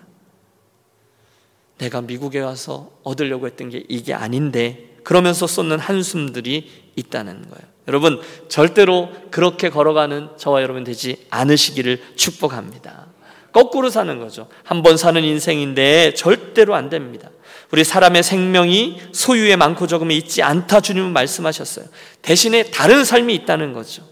[1.79, 7.68] 내가 미국에 와서 얻으려고 했던 게 이게 아닌데 그러면서 쏟는 한숨들이 있다는 거예요.
[7.87, 13.07] 여러분 절대로 그렇게 걸어가는 저와 여러분 되지 않으시기를 축복합니다.
[13.53, 14.49] 거꾸로 사는 거죠.
[14.64, 17.31] 한 번 사는 인생인데 절대로 안 됩니다.
[17.70, 21.87] 우리 사람의 생명이 소유에 많고 적음에 있지 않다 주님은 말씀하셨어요.
[22.22, 24.02] 대신에 다른 삶이 있다는 거죠.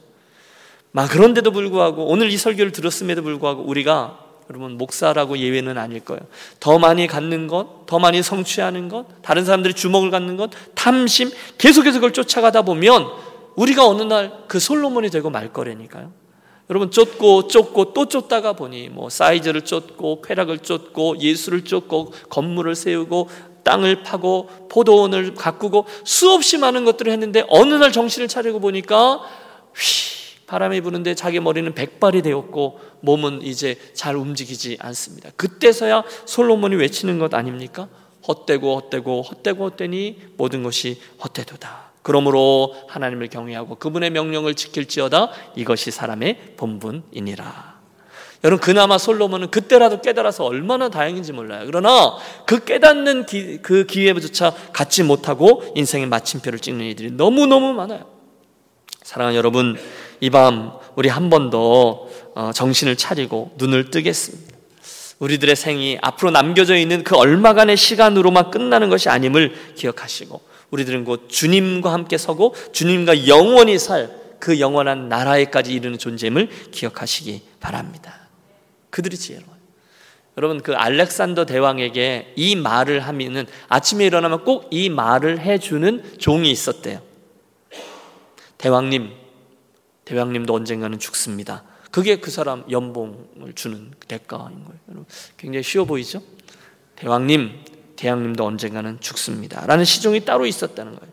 [0.93, 6.21] 막 그런데도 불구하고 오늘 이 설교를 들었음에도 불구하고 우리가 여러분 목사라고 예외는 아닐 거예요.
[6.61, 11.99] 더 많이 갖는 것, 더 많이 성취하는 것, 다른 사람들이 주목을 갖는 것, 탐심 계속해서
[11.99, 13.07] 그걸 쫓아가다 보면
[13.57, 16.13] 우리가 어느 날 그 솔로몬이 되고 말 거라니까요.
[16.69, 23.29] 여러분 쫓고 쫓고 또 쫓다가 보니 뭐 사이즈를 쫓고 쾌락을 쫓고 예수를 쫓고 건물을 세우고
[23.63, 29.21] 땅을 파고 포도원을 가꾸고 수없이 많은 것들을 했는데 어느 날 정신을 차리고 보니까
[29.75, 35.31] 휘 바람이 부는데 자기 머리는 백발이 되었고 몸은 이제 잘 움직이지 않습니다.
[35.37, 37.89] 그때서야 솔로몬이 외치는 것 아닙니까?
[38.27, 41.86] 헛되고 헛되고 헛되고 헛되니 모든 것이 헛되도다.
[42.07, 47.75] 그러므로 하나님을 경외하고 그분의 명령을 지킬지어다 이것이 사람의 본분이니라.
[48.45, 51.65] 여러분 그나마 솔로몬은 그때라도 깨달아서 얼마나 다행인지 몰라요.
[51.67, 52.17] 그러나
[52.47, 58.05] 그 깨닫는 기, 그 기회조차 갖지 못하고 인생의 마침표를 찍는 이들이 너무너무 많아요.
[59.03, 59.77] 사랑하는 여러분,
[60.21, 64.57] 이 밤 우리 한 번더 어, 정신을 차리고 눈을 뜨겠습니다.
[65.19, 71.93] 우리들의 생이 앞으로 남겨져 있는 그 얼마간의 시간으로만 끝나는 것이 아님을 기억하시고 우리들은 곧 주님과
[71.93, 78.29] 함께 서고 주님과 영원히 살 그 영원한 나라에까지 이르는 존재임을 기억하시기 바랍니다.
[78.91, 79.57] 그들이 지혜로워요.
[80.37, 87.01] 여러분 그 알렉산더 대왕에게 이 말을 하면은 아침에 일어나면 꼭 이 말을 해주는 종이 있었대요.
[88.59, 89.13] 대왕님,
[90.05, 91.65] 대왕님도 언젠가는 죽습니다.
[91.91, 95.07] 그게 그 사람 연봉을 주는 대가인 거예요.
[95.37, 96.23] 굉장히 쉬워 보이죠?
[96.97, 97.65] 대왕님,
[97.97, 99.67] 대왕님도 언젠가는 죽습니다.
[99.67, 101.13] 라는 시종이 따로 있었다는 거예요.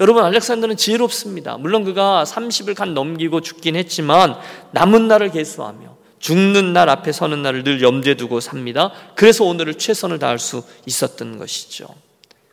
[0.00, 1.56] 여러분, 알렉산더는 지혜롭습니다.
[1.58, 4.36] 물론 그가 30을 간 넘기고 죽긴 했지만
[4.72, 8.92] 남은 날을 계수하며 죽는 날 앞에 서는 날을 늘 염두에 두고 삽니다.
[9.14, 11.86] 그래서 오늘을 최선을 다할 수 있었던 것이죠.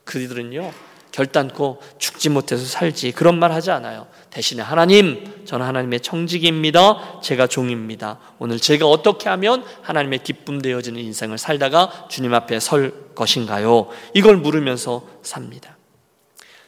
[0.04, 0.72] 그들은요,
[1.12, 4.08] 결단코 죽지 못해서 살지 그런 말 하지 않아요.
[4.30, 7.22] 대신에 하나님, 저는 하나님의 청직입니다.
[7.22, 8.18] 제가 종입니다.
[8.40, 13.90] 오늘 제가 어떻게 하면 하나님의 기쁨 되어지는 인생을 살다가 주님 앞에 설 것인가요?
[14.14, 15.78] 이걸 물으면서 삽니다.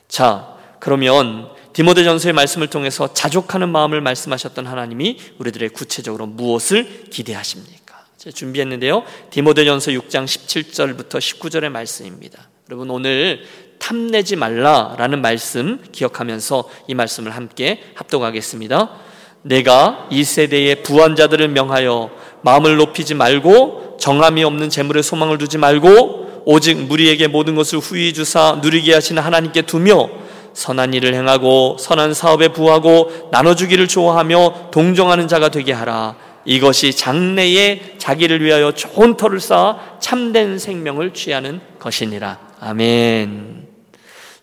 [0.07, 8.05] 자, 그러면 디모데전서의 말씀을 통해서 자족하는 마음을 말씀하셨던 하나님이 우리들의 구체적으로 무엇을 기대하십니까?
[8.17, 9.03] 제가 준비했는데요.
[9.31, 12.49] 디모데전서 6장 17절부터 19절의 말씀입니다.
[12.69, 13.43] 여러분 오늘
[13.83, 18.89] 탐내지 말라라는 말씀 기억하면서 이 말씀을 함께 합독하겠습니다.
[19.41, 22.09] 내가 이 세대의 부한자들을 명하여
[22.43, 28.59] 마음을 높이지 말고 정함이 없는 재물에 소망을 두지 말고 오직 무리에게 모든 것을 후히 주사
[28.61, 30.09] 누리게 하시는 하나님께 두며
[30.53, 36.15] 선한 일을 행하고 선한 사업에 부하고 나눠주기를 좋아하며 동정하는 자가 되게 하라.
[36.45, 42.39] 이것이 장래에 자기를 위하여 좋은 터를 쌓아 참된 생명을 취하는 것이니라.
[42.61, 43.52] 아멘.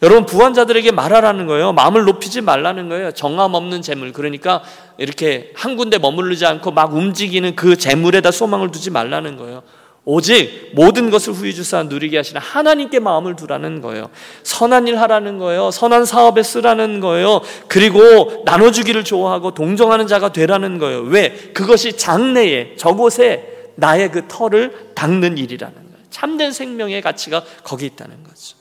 [0.02, 1.72] 여러분 부한자들에게 말하라는 거예요.
[1.72, 3.12] 마음을 높이지 말라는 거예요.
[3.12, 4.12] 정함 없는 재물.
[4.12, 4.62] 그러니까
[4.96, 9.62] 이렇게 한 군데 머무르지 않고 막 움직이는 그 재물에다 소망을 두지 말라는 거예요.
[10.06, 14.08] 오직 모든 것을 후히 주사 누리게 하시는 하나님께 마음을 두라는 거예요.
[14.42, 15.70] 선한 일 하라는 거예요.
[15.70, 17.42] 선한 사업에 쓰라는 거예요.
[17.68, 21.02] 그리고 나눠주기를 좋아하고 동정하는 자가 되라는 거예요.
[21.02, 21.30] 왜?
[21.52, 26.06] 그것이 장래에 저곳에 나의 그 털을 닦는 일이라는 거예요.
[26.08, 28.59] 참된 생명의 가치가 거기 있다는 거죠.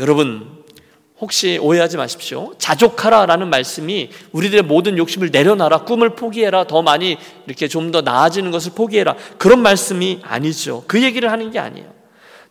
[0.00, 0.60] 여러분
[1.20, 2.54] 혹시 오해하지 마십시오.
[2.56, 8.50] 자족하라 라는 말씀이 우리들의 모든 욕심을 내려놔라, 꿈을 포기해라, 더 많이 이렇게 좀 더 나아지는
[8.50, 9.16] 것을 포기해라.
[9.36, 10.84] 그런 말씀이 아니죠.
[10.86, 11.92] 그 얘기를 하는 게 아니에요.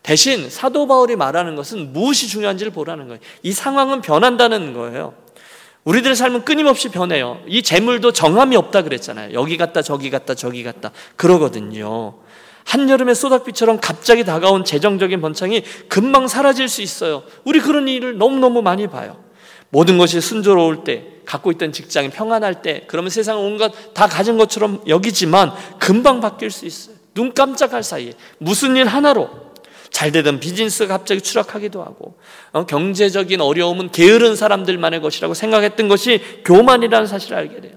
[0.03, 3.19] 대신 사도 바울이 말하는 것은 무엇이 중요한지를 보라는 거예요.
[3.41, 5.13] 이 상황은 변한다는 거예요.
[5.83, 7.39] 우리들의 삶은 끊임없이 변해요.
[7.47, 9.33] 이 재물도 정함이 없다 그랬잖아요.
[9.33, 12.15] 여기 갔다 저기 갔다 저기 갔다 그러거든요.
[12.69, 17.23] 한여름의 소닥비처럼 갑자기 다가온 재정적인 번창이 금방 사라질 수 있어요.
[17.43, 19.17] 우리 그런 일을 너무너무 많이 봐요.
[19.69, 24.83] 모든 것이 순조로울 때, 갖고 있던 직장이 평안할 때, 그러면 세상 온것 다 가진 것처럼
[24.87, 26.95] 여기지만 금방 바뀔 수 있어요.
[27.15, 29.29] 눈 깜짝할 사이에 무슨 일 하나로
[29.89, 32.17] 잘 되던 비즈니스가 갑자기 추락하기도 하고
[32.51, 37.73] 어, 경제적인 어려움은 게으른 사람들만의 것이라고 생각했던 것이 교만이라는 사실을 알게 돼요.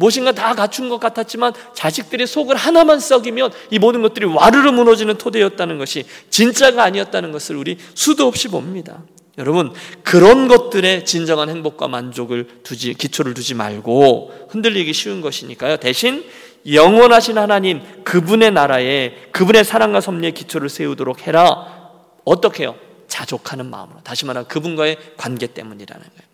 [0.00, 5.76] 무엇인가 다 갖춘 것 같았지만 자식들의 속을 하나만 썩이면 이 모든 것들이 와르르 무너지는 토대였다는
[5.76, 9.02] 것이 진짜가 아니었다는 것을 우리 수도 없이 봅니다.
[9.36, 15.76] 여러분 그런 것들에 진정한 행복과 만족을 두지 기초를 두지 말고 흔들리기 쉬운 것이니까요.
[15.76, 16.24] 대신
[16.66, 21.90] 영원하신 하나님 그분의 나라에 그분의 사랑과 섭리의 기초를 세우도록 해라.
[22.24, 22.74] 어떻게 요
[23.06, 24.00] 자족하는 마음으로.
[24.02, 26.30] 다시 말하면 그분과의 관계 때문이라는 거예요.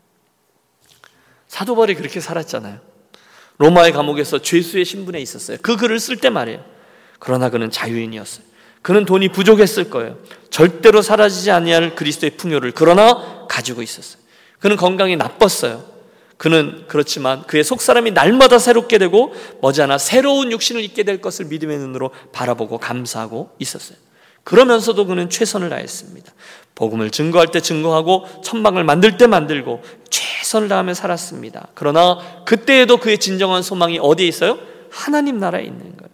[1.49, 2.96] 사도 바울이 그렇게 살았잖아요.
[3.59, 5.59] 로마의 감옥에서 죄수의 신분에 있었어요.
[5.63, 6.65] 그 글을 쓸 때 말이에요.
[7.19, 8.45] 그러나 그는 자유인이었어요.
[8.83, 10.19] 그는 돈이 부족했을 거예요.
[10.51, 14.23] 절대로 사라지지 아니할 그리스도의 풍요를 그러나 가지고 있었어요.
[14.61, 15.85] 그는 건강이 나빴어요.
[16.37, 22.11] 그는 그렇지만 그의 속사람이 날마다 새롭게 되고 머지않아 새로운 육신을 입게 될 것을 믿음의 눈으로
[22.33, 23.99] 바라보고 감사하고 있었어요.
[24.45, 26.33] 그러면서도 그는 최선을 다했습니다.
[26.75, 31.69] 복음을 증거할 때 증거하고 천막을 만들 때 만들고 최 선을 다하며 살았습니다.
[31.75, 34.59] 그러나 그때에도 그의 진정한 소망이 어디에 있어요?
[34.91, 36.11] 하나님 나라에 있는 거예요.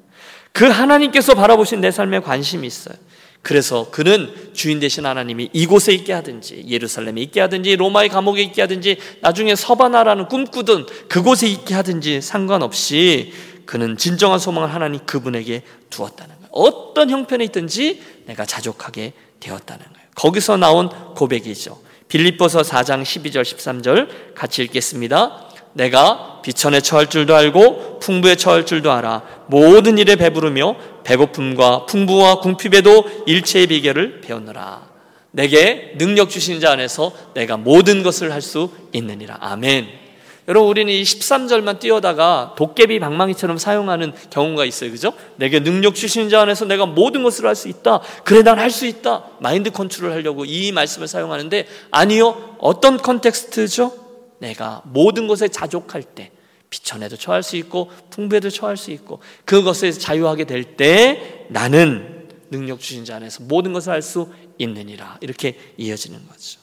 [0.53, 2.95] 그 하나님께서 바라보신 내 삶에 관심이 있어요.
[3.43, 8.99] 그래서 그는 주인 되신 하나님이 이곳에 있게 하든지 예루살렘에 있게 하든지 로마의 감옥에 있게 하든지
[9.21, 13.33] 나중에 서바나라는 꿈꾸든 그곳에 있게 하든지 상관없이
[13.67, 16.49] 그는 진정한 소망을 하나님 그분에게 두었다는 거예요.
[16.53, 20.09] 어떤 형편에 있든지 내가 자족하게 되었다는 거예요.
[20.15, 21.79] 거기서 나온 고백이죠.
[22.13, 25.49] 빌립보서 4장 12절 13절 같이 읽겠습니다.
[25.73, 33.25] 내가 비천에 처할 줄도 알고 풍부에 처할 줄도 알아 모든 일에 배부르며 배고픔과 풍부와 궁핍에도
[33.27, 34.93] 일체의 비결을 배웠노라.
[35.31, 39.39] 내게 능력 주신 자 안에서 내가 모든 것을 할 수 있느니라.
[39.41, 40.02] 아멘.
[40.49, 44.91] 여러분 우리는 이 13절만 떼어다가 도깨비 방망이처럼 사용하는 경우가 있어요.
[44.91, 45.13] 그죠?
[45.37, 48.01] 내게 능력 주신 자 안에서 내가 모든 것을 할 수 있다.
[48.25, 49.25] 그래 난 할 수 있다.
[49.41, 52.57] 마인드 컨트롤 하려고 이 말씀을 사용하는데 아니요.
[52.59, 53.93] 어떤 context죠?
[54.41, 56.33] 내가 모든 것에 자족할 때
[56.71, 63.05] 비천에도 처할 수 있고 풍부에도 처할 수 있고 그것에 자유하게 될 때 나는 능력 주신
[63.05, 64.29] 자 안에서 모든 것을 할 수
[64.59, 65.19] 있느니라.
[65.21, 66.61] 이렇게 이어지는 거죠.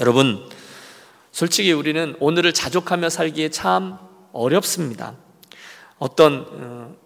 [0.00, 0.48] 여러분
[1.38, 3.96] 솔직히 우리는 오늘을 자족하며 살기에 참
[4.32, 5.14] 어렵습니다.
[6.00, 6.96] 어떤 어,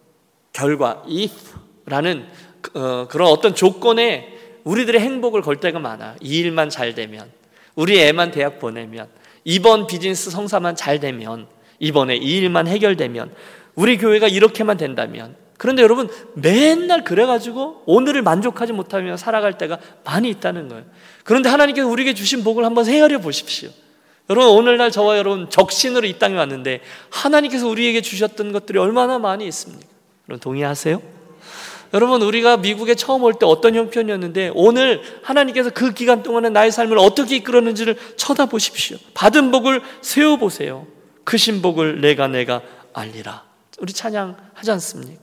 [0.54, 2.26] 결과, if라는
[2.72, 6.16] 어, 그런 어떤 조건에 우리들의 행복을 걸 때가 많아.
[6.22, 7.30] 이 일만 잘 되면,
[7.74, 9.08] 우리 애만 대학 보내면,
[9.44, 11.46] 이번 비즈니스 성사만 잘 되면,
[11.78, 13.34] 이번에 이 일만 해결되면,
[13.74, 15.36] 우리 교회가 이렇게만 된다면.
[15.58, 20.84] 그런데 여러분, 맨날 그래가지고 오늘을 만족하지 못하며 살아갈 때가 많이 있다는 거예요.
[21.22, 23.68] 그런데 하나님께서 우리에게 주신 복을 한번 헤아려 보십시오.
[24.32, 29.86] 여러분, 오늘날 저와 여러분 적신으로 이 땅에 왔는데 하나님께서 우리에게 주셨던 것들이 얼마나 많이 있습니까?
[30.26, 31.02] 여러분, 동의하세요?
[31.92, 36.96] 여러분 우리가 미국에 처음 올 때 어떤 형편이었는데 오늘 하나님께서 그 기간 동안에 나의 삶을
[36.96, 38.96] 어떻게 이끌었는지를 쳐다보십시오.
[39.12, 40.86] 받은 복을 세워 보세요.
[41.24, 42.62] 그 신복을 내가 내가
[42.94, 43.44] 알리라.
[43.80, 45.21] 우리 찬양하지 않습니까?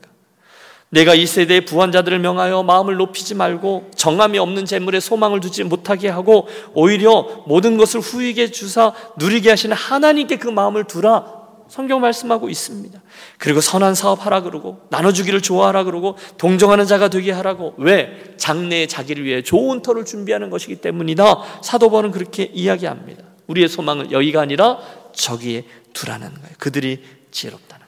[0.92, 6.48] 내가 이 세대의 부한자들을 명하여 마음을 높이지 말고 정함이 없는 재물에 소망을 두지 못하게 하고
[6.74, 11.40] 오히려 모든 것을 후익에 주사 누리게 하시는 하나님께 그 마음을 두라.
[11.68, 13.00] 성경 말씀하고 있습니다.
[13.38, 19.24] 그리고 선한 사업 하라 그러고 나눠주기를 좋아하라 그러고 동정하는 자가 되게 하라고 왜 장래에 자기를
[19.24, 21.62] 위해 좋은 터를 준비하는 것이기 때문이다.
[21.62, 23.24] 사도 바울은 그렇게 이야기합니다.
[23.46, 24.80] 우리의 소망을 여기가 아니라
[25.14, 26.56] 저기에 두라는 거예요.
[26.58, 27.79] 그들이 지혜롭다는 거예요.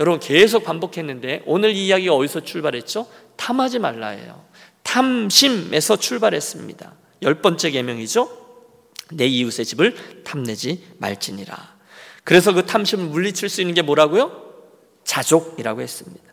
[0.00, 3.06] 여러분 계속 반복했는데 오늘 이 이야기가 어디서 출발했죠?
[3.36, 4.44] 탐하지 말라예요.
[4.82, 6.92] 탐심에서 출발했습니다.
[7.22, 8.44] 열 번째 계명이죠.
[9.12, 11.74] 내 이웃의 집을 탐내지 말지니라.
[12.24, 14.42] 그래서 그 탐심을 물리칠 수 있는 게 뭐라고요?
[15.04, 16.24] 자족이라고 했습니다.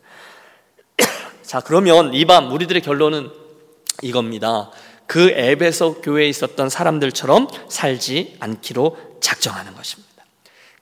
[1.42, 3.30] 자, 그러면 이 밤 우리들의 결론은
[4.02, 4.70] 이겁니다.
[5.06, 10.11] 그 앱에서 교회에 있었던 사람들처럼 살지 않기로 작정하는 것입니다.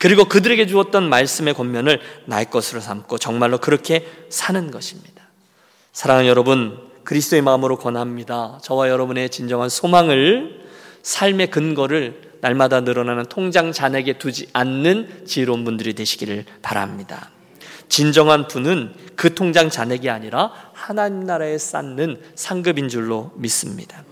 [0.01, 5.25] 그리고 그들에게 주었던 말씀의 권면을 나의 것으로 삼고 정말로 그렇게 사는 것입니다.
[5.93, 8.61] 사랑하는 여러분, 그리스도의 마음으로 권합니다.
[8.63, 10.65] 저와 여러분의 진정한 소망을
[11.03, 17.31] 삶의 근거를 날마다 늘어나는 통장 잔액에 두지 않는 지혜로운 분들이 되시기를 바랍니다.
[17.91, 24.03] 진정한 분은 그 통장 잔액이 아니라 하나님 나라에 쌓는 상급인 줄로 믿습니다.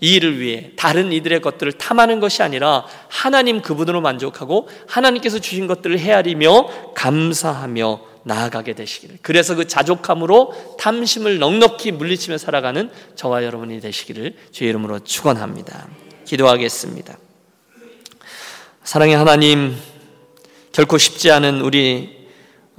[0.00, 5.98] 이 일을 위해 다른 이들의 것들을 탐하는 것이 아니라 하나님 그분으로 만족하고 하나님께서 주신 것들을
[5.98, 9.18] 헤아리며 감사하며 나아가게 되시기를.
[9.22, 15.86] 그래서 그 자족함으로 탐심을 넉넉히 물리치며 살아가는 저와 여러분이 되시기를 주의 이름으로 축원합니다.
[16.24, 17.16] 기도하겠습니다.
[18.82, 19.76] 사랑의 하나님,
[20.72, 22.16] 결코 쉽지 않은 우리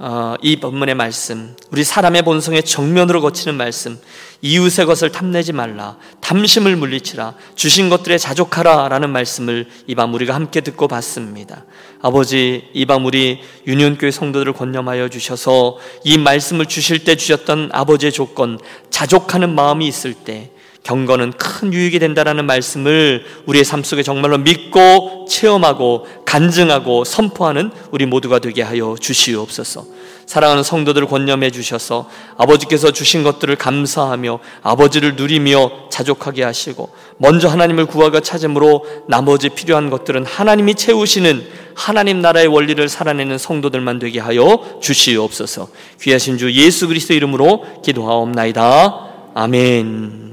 [0.00, 3.98] 어, 이 본문의 말씀, 우리 사람의 본성의 정면으로 거치는 말씀,
[4.40, 10.60] 이웃의 것을 탐내지 말라, 탐심을 물리치라, 주신 것들에 자족하라 라는 말씀을 이 밤 우리가 함께
[10.60, 11.64] 듣고 봤습니다.
[12.02, 18.60] 아버지, 이 밤 우리 유년교회 성도들을 권념하여 주셔서 이 말씀을 주실 때 주셨던 아버지의 조건,
[18.90, 20.52] 자족하는 마음이 있을 때
[20.88, 28.38] 경건은 큰 유익이 된다라는 말씀을 우리의 삶 속에 정말로 믿고 체험하고 간증하고 선포하는 우리 모두가
[28.38, 29.84] 되게 하여 주시옵소서.
[30.24, 38.20] 사랑하는 성도들을 권념해 주셔서 아버지께서 주신 것들을 감사하며 아버지를 누리며 자족하게 하시고 먼저 하나님을 구하고
[38.20, 45.68] 찾음으로 나머지 필요한 것들은 하나님이 채우시는 하나님 나라의 원리를 살아내는 성도들만 되게 하여 주시옵소서.
[46.00, 49.32] 귀하신 주 예수 그리스도 이름으로 기도하옵나이다.
[49.34, 50.27] 아멘.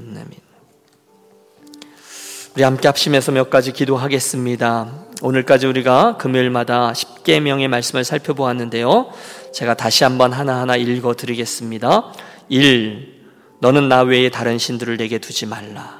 [2.56, 4.88] 우리 함께 합심해서 몇 가지 기도하겠습니다.
[5.22, 9.12] 오늘까지 우리가 금요일마다 10계명의 말씀을 살펴보았는데요.
[9.54, 12.13] 제가 다시 한번 하나하나 읽어 드리겠습니다.
[12.48, 13.24] 1.
[13.60, 16.00] 너는 나 외에 다른 신들을 내게 두지 말라.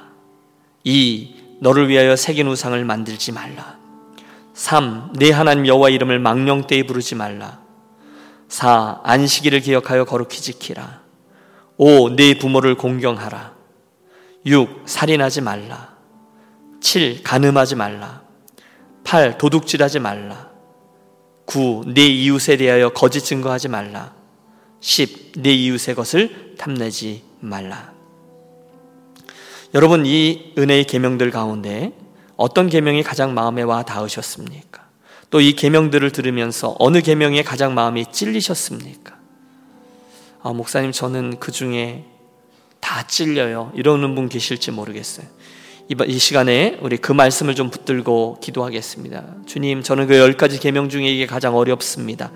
[0.84, 1.58] 2.
[1.60, 3.76] 너를 위하여 새긴 우상을 만들지 말라.
[4.54, 5.12] 3.
[5.18, 7.60] 내 하나님 여호와 이름을 망령되이 부르지 말라.
[8.48, 9.02] 4.
[9.04, 11.02] 안식일을 기억하여 거룩히 지키라.
[11.76, 12.16] 5.
[12.16, 13.52] 내 부모를 공경하라.
[14.46, 14.84] 6.
[14.86, 15.95] 살인하지 말라.
[16.86, 17.24] 7.
[17.24, 18.22] 간음하지 말라.
[19.02, 19.38] 8.
[19.38, 20.50] 도둑질하지 말라.
[21.46, 21.82] 9.
[21.88, 24.14] 내 이웃에 대하여 거짓 증거하지 말라.
[24.78, 25.32] 10.
[25.42, 27.92] 내 이웃의 것을 탐내지 말라.
[29.74, 31.92] 여러분 이 은혜의 계명들 가운데
[32.36, 34.86] 어떤 계명이 가장 마음에 와 닿으셨습니까?
[35.30, 39.18] 또 이 계명들을 들으면서 어느 계명에 가장 마음이 찔리셨습니까?
[40.40, 42.04] 아, 목사님 저는 그 중에
[42.78, 43.72] 다 찔려요.
[43.74, 45.26] 이러는 분 계실지 모르겠어요.
[45.88, 49.24] 이 시간에 우리 그 말씀을 좀 붙들고 기도하겠습니다.
[49.46, 52.32] 주님, 저는 그 열 가지 계명 중에 이게 가장 어렵습니다.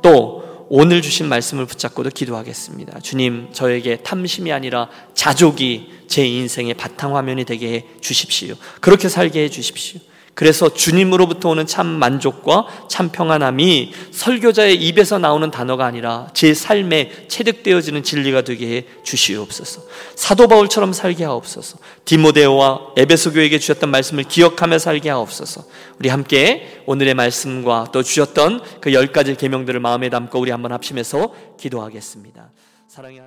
[0.00, 3.00] 또 오늘 주신 말씀을 붙잡고도 기도하겠습니다.
[3.00, 8.54] 주님, 저에게 탐심이 아니라 자족이 제 인생의 바탕화면이 되게 해 주십시오.
[8.80, 10.00] 그렇게 살게 해 주십시오.
[10.34, 18.02] 그래서 주님으로부터 오는 참 만족과 참 평안함이 설교자의 입에서 나오는 단어가 아니라 제 삶에 체득되어지는
[18.02, 19.82] 진리가 되게 해 주시옵소서.
[20.16, 21.78] 사도 바울처럼 살게 하옵소서.
[22.04, 25.64] 디모데오와 에베소 교에게 주셨던 말씀을 기억하며 살게 하옵소서.
[26.00, 31.34] 우리 함께 오늘의 말씀과 또 주셨던 그 열 가지 계명들을 마음에 담고 우리 한번 합심해서
[31.58, 32.50] 기도하겠습니다.
[32.88, 33.20] 사랑의